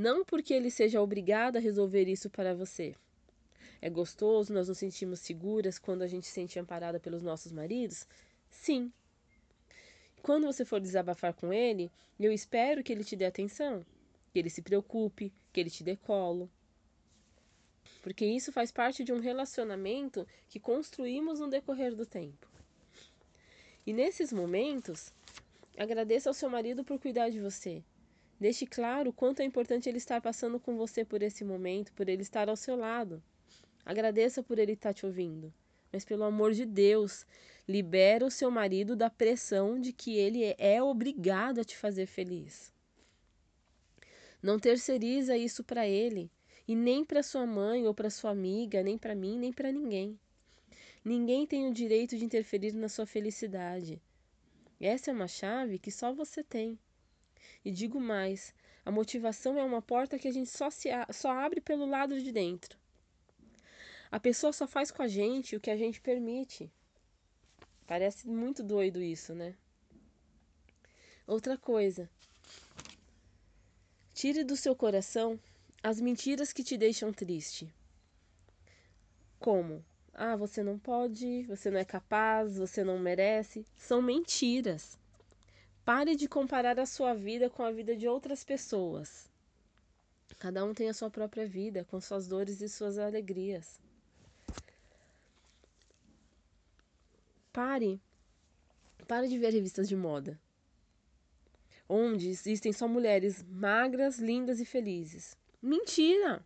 Não 0.00 0.24
porque 0.24 0.54
ele 0.54 0.70
seja 0.70 1.02
obrigado 1.02 1.56
a 1.56 1.60
resolver 1.60 2.08
isso 2.08 2.30
para 2.30 2.54
você. 2.54 2.94
É 3.82 3.90
gostoso, 3.90 4.50
nós 4.50 4.66
nos 4.66 4.78
sentimos 4.78 5.20
seguras 5.20 5.78
quando 5.78 6.00
a 6.00 6.06
gente 6.06 6.26
se 6.26 6.32
sente 6.32 6.58
amparada 6.58 6.98
pelos 6.98 7.22
nossos 7.22 7.52
maridos? 7.52 8.08
Sim, 8.48 8.90
quando 10.22 10.46
você 10.46 10.64
for 10.64 10.80
desabafar 10.80 11.34
com 11.34 11.52
ele, 11.52 11.92
eu 12.18 12.32
espero 12.32 12.82
que 12.82 12.90
ele 12.90 13.04
te 13.04 13.14
dê 13.14 13.26
atenção, 13.26 13.84
que 14.32 14.38
ele 14.38 14.48
se 14.48 14.62
preocupe, 14.62 15.30
que 15.52 15.60
ele 15.60 15.68
te 15.68 15.84
dê 15.84 15.96
colo. 15.96 16.50
Porque 18.00 18.24
isso 18.24 18.50
faz 18.50 18.72
parte 18.72 19.04
de 19.04 19.12
um 19.12 19.20
relacionamento 19.20 20.26
que 20.48 20.58
construímos 20.58 21.40
no 21.40 21.50
decorrer 21.50 21.94
do 21.94 22.06
tempo. 22.06 22.48
E 23.86 23.92
nesses 23.92 24.32
momentos, 24.32 25.12
agradeça 25.76 26.30
ao 26.30 26.34
seu 26.34 26.48
marido 26.48 26.82
por 26.82 26.98
cuidar 26.98 27.28
de 27.28 27.38
você. 27.38 27.84
Deixe 28.40 28.66
claro 28.66 29.10
o 29.10 29.12
quanto 29.12 29.40
é 29.40 29.44
importante 29.44 29.88
ele 29.88 29.98
estar 29.98 30.20
passando 30.20 30.58
com 30.58 30.76
você 30.76 31.04
por 31.04 31.22
esse 31.22 31.44
momento, 31.44 31.92
por 31.92 32.08
ele 32.08 32.22
estar 32.22 32.48
ao 32.48 32.56
seu 32.56 32.74
lado. 32.74 33.22
Agradeça 33.84 34.42
por 34.42 34.58
ele 34.58 34.72
estar 34.72 34.94
te 34.94 35.04
ouvindo. 35.04 35.52
Mas 35.92 36.04
pelo 36.04 36.24
amor 36.24 36.52
de 36.52 36.64
Deus, 36.64 37.26
Libera 37.70 38.26
o 38.26 38.30
seu 38.32 38.50
marido 38.50 38.96
da 38.96 39.08
pressão 39.08 39.80
de 39.80 39.92
que 39.92 40.16
ele 40.16 40.56
é 40.58 40.82
obrigado 40.82 41.60
a 41.60 41.64
te 41.64 41.76
fazer 41.76 42.04
feliz. 42.06 42.72
Não 44.42 44.58
terceiriza 44.58 45.36
isso 45.36 45.62
para 45.62 45.86
ele, 45.86 46.28
e 46.66 46.74
nem 46.74 47.04
para 47.04 47.22
sua 47.22 47.46
mãe 47.46 47.86
ou 47.86 47.94
para 47.94 48.10
sua 48.10 48.32
amiga, 48.32 48.82
nem 48.82 48.98
para 48.98 49.14
mim, 49.14 49.38
nem 49.38 49.52
para 49.52 49.70
ninguém. 49.70 50.18
Ninguém 51.04 51.46
tem 51.46 51.68
o 51.68 51.72
direito 51.72 52.18
de 52.18 52.24
interferir 52.24 52.72
na 52.72 52.88
sua 52.88 53.06
felicidade. 53.06 54.02
Essa 54.80 55.12
é 55.12 55.14
uma 55.14 55.28
chave 55.28 55.78
que 55.78 55.92
só 55.92 56.12
você 56.12 56.42
tem. 56.42 56.76
E 57.64 57.70
digo 57.70 58.00
mais: 58.00 58.54
a 58.84 58.90
motivação 58.90 59.58
é 59.58 59.62
uma 59.64 59.82
porta 59.82 60.18
que 60.18 60.28
a 60.28 60.32
gente 60.32 60.50
só, 60.50 60.70
se 60.70 60.90
a, 60.90 61.06
só 61.12 61.30
abre 61.30 61.60
pelo 61.60 61.86
lado 61.86 62.20
de 62.20 62.32
dentro. 62.32 62.78
A 64.10 64.18
pessoa 64.18 64.52
só 64.52 64.66
faz 64.66 64.90
com 64.90 65.02
a 65.02 65.08
gente 65.08 65.54
o 65.54 65.60
que 65.60 65.70
a 65.70 65.76
gente 65.76 66.00
permite. 66.00 66.70
Parece 67.86 68.28
muito 68.28 68.62
doido 68.62 69.02
isso, 69.02 69.34
né? 69.34 69.54
Outra 71.26 71.56
coisa. 71.56 72.10
Tire 74.12 74.44
do 74.44 74.56
seu 74.56 74.74
coração 74.74 75.38
as 75.82 76.00
mentiras 76.00 76.52
que 76.52 76.62
te 76.62 76.76
deixam 76.76 77.12
triste. 77.12 77.72
Como? 79.38 79.82
Ah, 80.12 80.36
você 80.36 80.62
não 80.62 80.78
pode, 80.78 81.44
você 81.44 81.70
não 81.70 81.78
é 81.78 81.84
capaz, 81.84 82.58
você 82.58 82.84
não 82.84 82.98
merece. 82.98 83.64
São 83.76 84.02
mentiras. 84.02 84.98
Pare 85.84 86.14
de 86.14 86.28
comparar 86.28 86.78
a 86.78 86.86
sua 86.86 87.14
vida 87.14 87.48
com 87.48 87.62
a 87.62 87.70
vida 87.70 87.96
de 87.96 88.06
outras 88.06 88.44
pessoas. 88.44 89.28
Cada 90.38 90.64
um 90.64 90.72
tem 90.72 90.88
a 90.88 90.94
sua 90.94 91.10
própria 91.10 91.46
vida, 91.46 91.84
com 91.84 92.00
suas 92.00 92.28
dores 92.28 92.60
e 92.60 92.68
suas 92.68 92.98
alegrias. 92.98 93.80
Pare. 97.52 98.00
Pare 99.08 99.28
de 99.28 99.38
ver 99.38 99.52
revistas 99.52 99.88
de 99.88 99.96
moda. 99.96 100.40
Onde 101.88 102.28
existem 102.28 102.72
só 102.72 102.86
mulheres 102.86 103.42
magras, 103.42 104.18
lindas 104.18 104.60
e 104.60 104.64
felizes. 104.64 105.36
Mentira! 105.60 106.44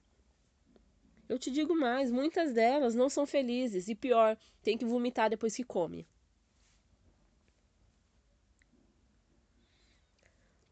Eu 1.29 1.39
te 1.39 1.51
digo 1.51 1.75
mais, 1.75 2.11
muitas 2.11 2.53
delas 2.53 2.95
não 2.95 3.09
são 3.09 3.27
felizes 3.27 3.89
e 3.89 3.95
pior, 3.95 4.37
tem 4.63 4.77
que 4.77 4.85
vomitar 4.85 5.29
depois 5.29 5.55
que 5.55 5.65
come. 5.65 6.07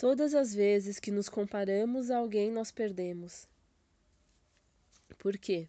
Todas 0.02 0.35
as 0.35 0.52
vezes 0.52 0.99
que 0.99 1.12
nos 1.12 1.28
comparamos 1.28 2.11
a 2.11 2.18
alguém, 2.18 2.50
nós 2.50 2.73
perdemos. 2.73 3.47
Por 5.16 5.38
quê? 5.38 5.68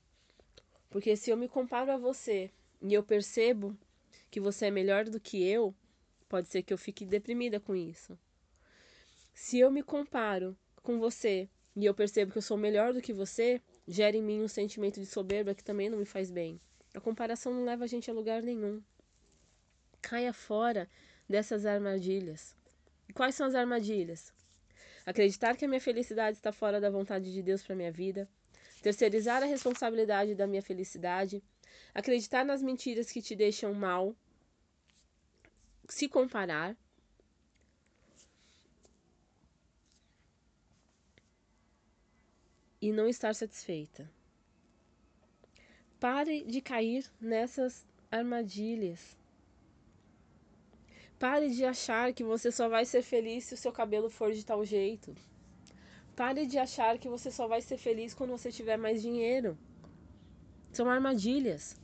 Porque 0.90 1.16
se 1.16 1.30
eu 1.30 1.38
me 1.38 1.48
comparo 1.48 1.92
a 1.92 1.98
você 1.98 2.50
e 2.82 2.92
eu 2.96 3.04
percebo 3.04 3.78
que 4.32 4.40
você 4.40 4.66
é 4.66 4.72
melhor 4.72 5.06
do 5.06 5.20
que 5.20 5.48
eu, 5.48 5.72
pode 6.28 6.48
ser 6.48 6.64
que 6.64 6.74
eu 6.74 6.80
fique 6.80 7.06
deprimida 7.06 7.60
com 7.60 7.76
isso. 7.76 8.18
Se 9.36 9.60
eu 9.60 9.70
me 9.70 9.84
comparo 9.84 10.58
com 10.82 10.98
você 10.98 11.48
e 11.76 11.86
eu 11.86 11.94
percebo 11.94 12.32
que 12.32 12.40
eu 12.40 12.42
sou 12.42 12.58
melhor 12.58 12.92
do 12.92 13.04
que 13.04 13.14
você, 13.14 13.62
gera 13.88 14.18
em 14.18 14.24
mim 14.24 14.42
um 14.42 14.48
sentimento 14.48 15.00
de 15.00 15.06
soberba 15.06 15.54
que 15.54 15.64
também 15.64 15.92
não 15.92 16.00
me 16.00 16.06
faz 16.06 16.32
bem. 16.32 16.60
A 16.96 17.00
comparação 17.00 17.54
não 17.54 17.66
leva 17.66 17.84
a 17.84 17.88
gente 17.88 18.10
a 18.10 18.14
lugar 18.16 18.42
nenhum. 18.42 18.82
Caia 20.02 20.34
fora 20.34 20.90
dessas 21.30 21.68
armadilhas. 21.68 22.56
E 23.08 23.14
quais 23.14 23.36
são 23.36 23.48
as 23.48 23.56
armadilhas? 23.56 24.34
Acreditar 25.06 25.56
que 25.58 25.66
a 25.66 25.68
minha 25.68 25.82
felicidade 25.82 26.38
está 26.38 26.52
fora 26.52 26.80
da 26.80 26.90
vontade 26.90 27.32
de 27.34 27.42
Deus 27.42 27.62
para 27.64 27.76
minha 27.76 27.92
vida, 27.92 28.28
terceirizar 28.82 29.44
a 29.44 29.46
responsabilidade 29.46 30.36
da 30.36 30.48
minha 30.48 30.62
felicidade, 30.62 31.44
acreditar 31.94 32.46
nas 32.46 32.62
mentiras 32.62 33.12
que 33.12 33.22
te 33.22 33.36
deixam 33.36 33.74
mal 33.74 34.16
se 35.90 36.08
comparar. 36.08 36.76
E 42.82 42.92
não 42.92 43.08
estar 43.08 43.34
satisfeita. 43.34 44.10
Pare 46.00 46.44
de 46.44 46.60
cair 46.60 47.10
nessas 47.22 47.86
armadilhas. 48.12 49.18
Pare 51.24 51.50
de 51.50 51.64
achar 51.64 52.12
que 52.12 52.22
você 52.22 52.52
só 52.52 52.68
vai 52.68 52.84
ser 52.84 53.02
feliz 53.02 53.46
se 53.46 53.54
o 53.54 53.58
seu 53.58 53.72
cabelo 53.72 54.10
for 54.10 54.34
de 54.34 54.46
tal 54.46 54.66
jeito. 54.66 55.16
Pare 56.18 56.46
de 56.46 56.58
achar 56.58 56.98
que 56.98 57.08
você 57.08 57.32
só 57.32 57.48
vai 57.48 57.62
ser 57.62 57.78
feliz 57.78 58.14
quando 58.14 58.32
você 58.32 58.52
tiver 58.52 58.76
mais 58.76 59.02
dinheiro. 59.02 59.58
São 60.74 60.90
armadilhas. 60.90 61.78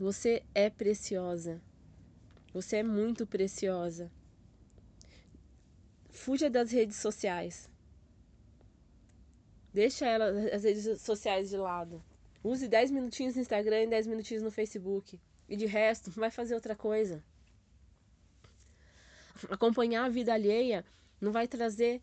Você 0.00 0.42
é 0.52 0.68
preciosa. 0.68 1.62
Você 2.52 2.78
é 2.78 2.82
muito 2.82 3.24
preciosa. 3.24 4.10
Fuja 6.08 6.50
das 6.50 6.72
redes 6.72 6.96
sociais. 6.96 7.70
Deixa 9.72 10.06
ela, 10.06 10.26
as 10.52 10.64
redes 10.64 11.00
sociais 11.00 11.50
de 11.50 11.56
lado. 11.56 12.02
Use 12.42 12.66
10 12.66 12.90
minutinhos 12.90 13.36
no 13.36 13.42
Instagram 13.42 13.84
e 13.84 13.86
10 13.86 14.08
minutinhos 14.08 14.42
no 14.42 14.50
Facebook. 14.50 15.20
E 15.50 15.56
de 15.56 15.66
resto, 15.66 16.10
vai 16.18 16.30
fazer 16.30 16.54
outra 16.54 16.76
coisa. 16.76 17.22
Acompanhar 19.50 20.04
a 20.04 20.08
vida 20.08 20.32
alheia 20.32 20.84
não 21.20 21.32
vai 21.32 21.48
trazer 21.48 22.00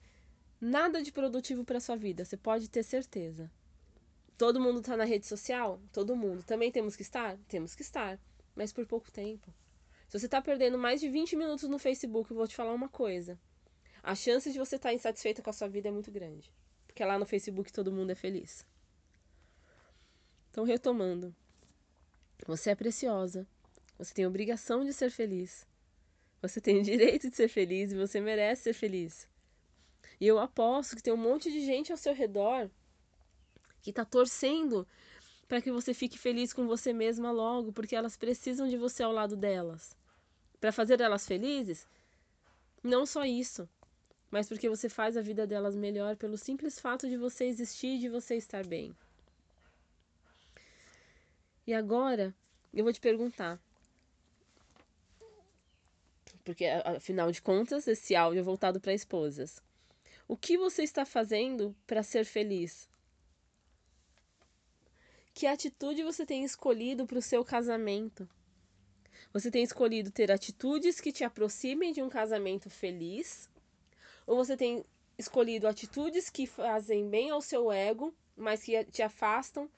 nada 0.59 1.01
de 1.01 1.11
produtivo 1.11 1.63
para 1.63 1.79
sua 1.79 1.95
vida, 1.95 2.25
você 2.25 2.35
pode 2.35 2.69
ter 2.69 2.83
certeza. 2.83 3.49
Todo 4.37 4.59
mundo 4.59 4.81
está 4.81 4.95
na 4.97 5.05
rede 5.05 5.25
social? 5.25 5.81
Todo 5.91 6.15
mundo. 6.15 6.43
Também 6.43 6.71
temos 6.71 6.95
que 6.95 7.01
estar? 7.01 7.37
Temos 7.47 7.73
que 7.73 7.81
estar, 7.81 8.19
mas 8.55 8.71
por 8.71 8.85
pouco 8.85 9.11
tempo. 9.11 9.51
Se 10.07 10.19
você 10.19 10.25
está 10.25 10.41
perdendo 10.41 10.77
mais 10.77 11.01
de 11.01 11.09
20 11.09 11.35
minutos 11.35 11.67
no 11.67 11.79
Facebook, 11.79 12.29
eu 12.29 12.37
vou 12.37 12.47
te 12.47 12.55
falar 12.55 12.73
uma 12.73 12.89
coisa. 12.89 13.39
A 14.03 14.13
chance 14.13 14.51
de 14.51 14.59
você 14.59 14.75
estar 14.75 14.89
tá 14.89 14.93
insatisfeita 14.93 15.41
com 15.41 15.49
a 15.49 15.53
sua 15.53 15.67
vida 15.67 15.89
é 15.89 15.91
muito 15.91 16.11
grande. 16.11 16.51
Porque 16.85 17.03
lá 17.03 17.17
no 17.17 17.25
Facebook 17.25 17.73
todo 17.73 17.91
mundo 17.91 18.11
é 18.11 18.15
feliz. 18.15 18.65
Então, 20.51 20.63
retomando. 20.63 21.35
Você 22.45 22.69
é 22.69 22.75
preciosa. 22.75 23.47
Você 23.97 24.13
tem 24.13 24.25
a 24.25 24.27
obrigação 24.27 24.83
de 24.83 24.93
ser 24.93 25.09
feliz. 25.09 25.65
Você 26.41 26.61
tem 26.61 26.79
o 26.79 26.83
direito 26.83 27.29
de 27.29 27.35
ser 27.35 27.47
feliz 27.47 27.91
e 27.91 27.97
você 27.97 28.21
merece 28.21 28.63
ser 28.63 28.73
feliz. 28.73 29.27
E 30.19 30.27
eu 30.27 30.39
aposto 30.39 30.95
que 30.95 31.01
tem 31.01 31.13
um 31.13 31.17
monte 31.17 31.51
de 31.51 31.65
gente 31.65 31.91
ao 31.91 31.97
seu 31.97 32.13
redor 32.13 32.69
que 33.81 33.89
está 33.89 34.03
torcendo 34.05 34.87
para 35.47 35.61
que 35.61 35.71
você 35.71 35.93
fique 35.93 36.17
feliz 36.17 36.51
com 36.51 36.67
você 36.67 36.91
mesma 36.91 37.31
logo, 37.31 37.71
porque 37.71 37.95
elas 37.95 38.17
precisam 38.17 38.67
de 38.67 38.77
você 38.77 39.01
ao 39.01 39.11
lado 39.11 39.35
delas. 39.35 39.95
Para 40.59 40.71
fazer 40.71 40.99
elas 40.99 41.25
felizes? 41.25 41.87
Não 42.83 43.05
só 43.05 43.23
isso, 43.23 43.67
mas 44.29 44.47
porque 44.47 44.67
você 44.67 44.89
faz 44.89 45.15
a 45.15 45.21
vida 45.21 45.47
delas 45.47 45.75
melhor 45.75 46.15
pelo 46.17 46.37
simples 46.37 46.79
fato 46.79 47.07
de 47.07 47.17
você 47.17 47.45
existir 47.45 47.95
e 47.95 47.99
de 47.99 48.09
você 48.09 48.35
estar 48.35 48.65
bem. 48.65 48.95
E 51.67 51.73
agora, 51.73 52.33
eu 52.73 52.85
vou 52.85 52.93
te 52.93 53.01
perguntar. 53.01 53.59
Porque, 56.45 56.65
afinal 56.65 57.29
de 57.29 57.41
contas, 57.41 57.85
esse 57.89 58.15
áudio 58.15 58.39
é 58.39 58.43
voltado 58.43 58.79
para 58.79 58.93
esposas. 58.93 59.61
O 60.29 60.37
que 60.37 60.57
você 60.57 60.83
está 60.83 61.05
fazendo 61.05 61.75
para 61.85 62.03
ser 62.03 62.23
feliz? 62.23 62.89
Que 65.33 65.45
atitude 65.45 66.03
você 66.03 66.25
tem 66.25 66.45
escolhido 66.45 67.05
para 67.05 67.19
o 67.19 67.21
seu 67.21 67.43
casamento? 67.43 68.27
Você 69.33 69.51
tem 69.51 69.61
escolhido 69.61 70.09
ter 70.09 70.31
atitudes 70.31 71.01
que 71.01 71.11
te 71.11 71.25
aproximem 71.25 71.91
de 71.91 72.01
um 72.01 72.07
casamento 72.07 72.69
feliz? 72.69 73.49
Ou 74.25 74.37
você 74.37 74.55
tem 74.55 74.85
escolhido 75.17 75.67
atitudes 75.67 76.29
que 76.29 76.47
fazem 76.47 77.09
bem 77.09 77.29
ao 77.29 77.41
seu 77.41 77.69
ego, 77.69 78.15
mas 78.37 78.63
que 78.63 78.85
te 78.85 79.01
afastam 79.01 79.69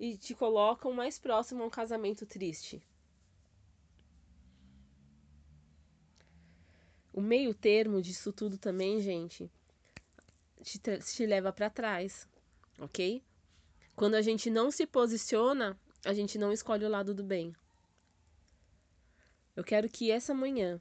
e 0.00 0.16
te 0.16 0.34
colocam 0.34 0.94
mais 0.94 1.18
próximo 1.18 1.62
a 1.62 1.66
um 1.66 1.70
casamento 1.70 2.24
triste? 2.24 2.82
O 7.12 7.20
meio 7.20 7.52
termo 7.52 8.00
disso 8.00 8.32
tudo 8.32 8.56
também, 8.56 9.02
gente, 9.02 9.50
te, 10.62 10.78
te 10.78 11.26
leva 11.26 11.52
para 11.52 11.68
trás, 11.68 12.26
ok? 12.78 13.22
Quando 13.94 14.14
a 14.14 14.22
gente 14.22 14.48
não 14.48 14.70
se 14.70 14.86
posiciona, 14.86 15.78
a 16.02 16.14
gente 16.14 16.38
não 16.38 16.50
escolhe 16.50 16.86
o 16.86 16.88
lado 16.88 17.14
do 17.14 17.22
bem. 17.22 17.54
Eu 19.54 19.62
quero 19.62 19.86
que 19.86 20.10
essa 20.10 20.32
manhã, 20.32 20.80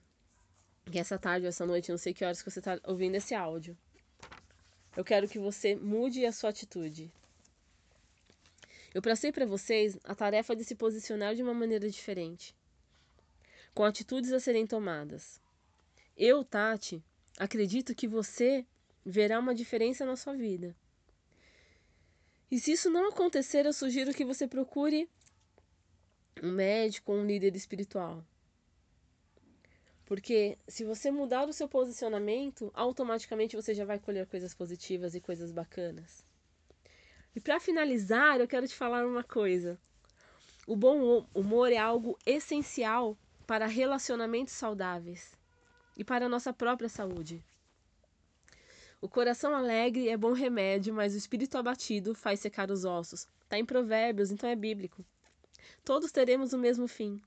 que 0.89 0.97
essa 0.97 1.19
tarde, 1.19 1.45
essa 1.45 1.65
noite, 1.65 1.91
não 1.91 1.97
sei 1.97 2.13
que 2.13 2.23
horas 2.23 2.41
que 2.41 2.49
você 2.49 2.59
está 2.59 2.79
ouvindo 2.85 3.15
esse 3.15 3.35
áudio, 3.35 3.77
eu 4.95 5.03
quero 5.03 5.27
que 5.27 5.39
você 5.39 5.75
mude 5.75 6.25
a 6.25 6.31
sua 6.31 6.51
atitude. 6.51 7.11
Eu 8.99 9.01
passei 9.01 9.31
para 9.31 9.45
vocês 9.45 9.97
a 10.03 10.13
tarefa 10.13 10.53
de 10.53 10.65
se 10.65 10.75
posicionar 10.75 11.33
de 11.33 11.41
uma 11.41 11.53
maneira 11.53 11.89
diferente, 11.89 12.53
com 13.73 13.85
atitudes 13.85 14.33
a 14.33 14.41
serem 14.41 14.67
tomadas. 14.67 15.39
Eu, 16.17 16.43
Tati, 16.43 17.01
acredito 17.37 17.95
que 17.95 18.09
você 18.09 18.65
verá 19.05 19.39
uma 19.39 19.55
diferença 19.55 20.05
na 20.05 20.17
sua 20.17 20.33
vida. 20.33 20.75
E 22.51 22.59
se 22.59 22.73
isso 22.73 22.89
não 22.89 23.07
acontecer, 23.07 23.65
eu 23.65 23.71
sugiro 23.71 24.13
que 24.13 24.25
você 24.25 24.45
procure 24.45 25.09
um 26.43 26.51
médico 26.51 27.13
ou 27.13 27.19
um 27.19 27.25
líder 27.25 27.55
espiritual. 27.55 28.21
Porque 30.03 30.57
se 30.67 30.83
você 30.83 31.09
mudar 31.09 31.47
o 31.47 31.53
seu 31.53 31.69
posicionamento, 31.69 32.69
automaticamente 32.73 33.55
você 33.55 33.73
já 33.73 33.85
vai 33.85 33.97
colher 33.97 34.27
coisas 34.27 34.53
positivas 34.53 35.15
e 35.15 35.21
coisas 35.21 35.53
bacanas. 35.53 36.27
E 37.35 37.39
para 37.39 37.59
finalizar, 37.59 38.39
eu 38.39 38.47
quero 38.47 38.67
te 38.67 38.75
falar 38.75 39.05
uma 39.05 39.23
coisa. 39.23 39.79
O 40.67 40.75
bom 40.75 41.25
humor 41.33 41.71
é 41.71 41.77
algo 41.77 42.17
essencial 42.25 43.17
para 43.45 43.65
relacionamentos 43.65 44.53
saudáveis 44.53 45.35
e 45.97 46.03
para 46.03 46.25
a 46.25 46.29
nossa 46.29 46.53
própria 46.53 46.89
saúde. 46.89 47.43
O 49.01 49.07
coração 49.07 49.55
alegre 49.55 50.09
é 50.09 50.17
bom 50.17 50.33
remédio, 50.33 50.93
mas 50.93 51.13
o 51.13 51.17
espírito 51.17 51.57
abatido 51.57 52.13
faz 52.13 52.39
secar 52.39 52.69
os 52.69 52.83
ossos. 52.83 53.27
Está 53.43 53.57
em 53.57 53.65
Provérbios, 53.65 54.31
então 54.31 54.49
é 54.49 54.55
bíblico. 54.55 55.05
Todos 55.83 56.11
teremos 56.11 56.53
o 56.53 56.57
mesmo 56.57 56.87
fim, 56.87 57.21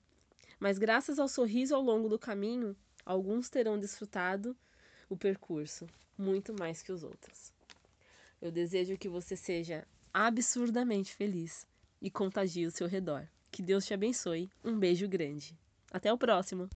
mas 0.60 0.78
graças 0.78 1.18
ao 1.18 1.28
sorriso 1.28 1.74
ao 1.74 1.82
longo 1.82 2.08
do 2.08 2.18
caminho, 2.18 2.76
alguns 3.04 3.48
terão 3.48 3.78
desfrutado 3.78 4.56
o 5.08 5.16
percurso, 5.16 5.86
muito 6.16 6.54
mais 6.54 6.82
que 6.82 6.92
os 6.92 7.02
outros. 7.02 7.51
Eu 8.42 8.50
desejo 8.50 8.98
que 8.98 9.08
você 9.08 9.36
seja 9.36 9.86
absurdamente 10.12 11.14
feliz 11.14 11.64
e 12.00 12.10
contagie 12.10 12.66
o 12.66 12.72
seu 12.72 12.88
redor. 12.88 13.28
Que 13.52 13.62
Deus 13.62 13.86
te 13.86 13.94
abençoe. 13.94 14.50
Um 14.64 14.76
beijo 14.76 15.08
grande. 15.08 15.56
Até 15.92 16.12
o 16.12 16.18
próximo! 16.18 16.68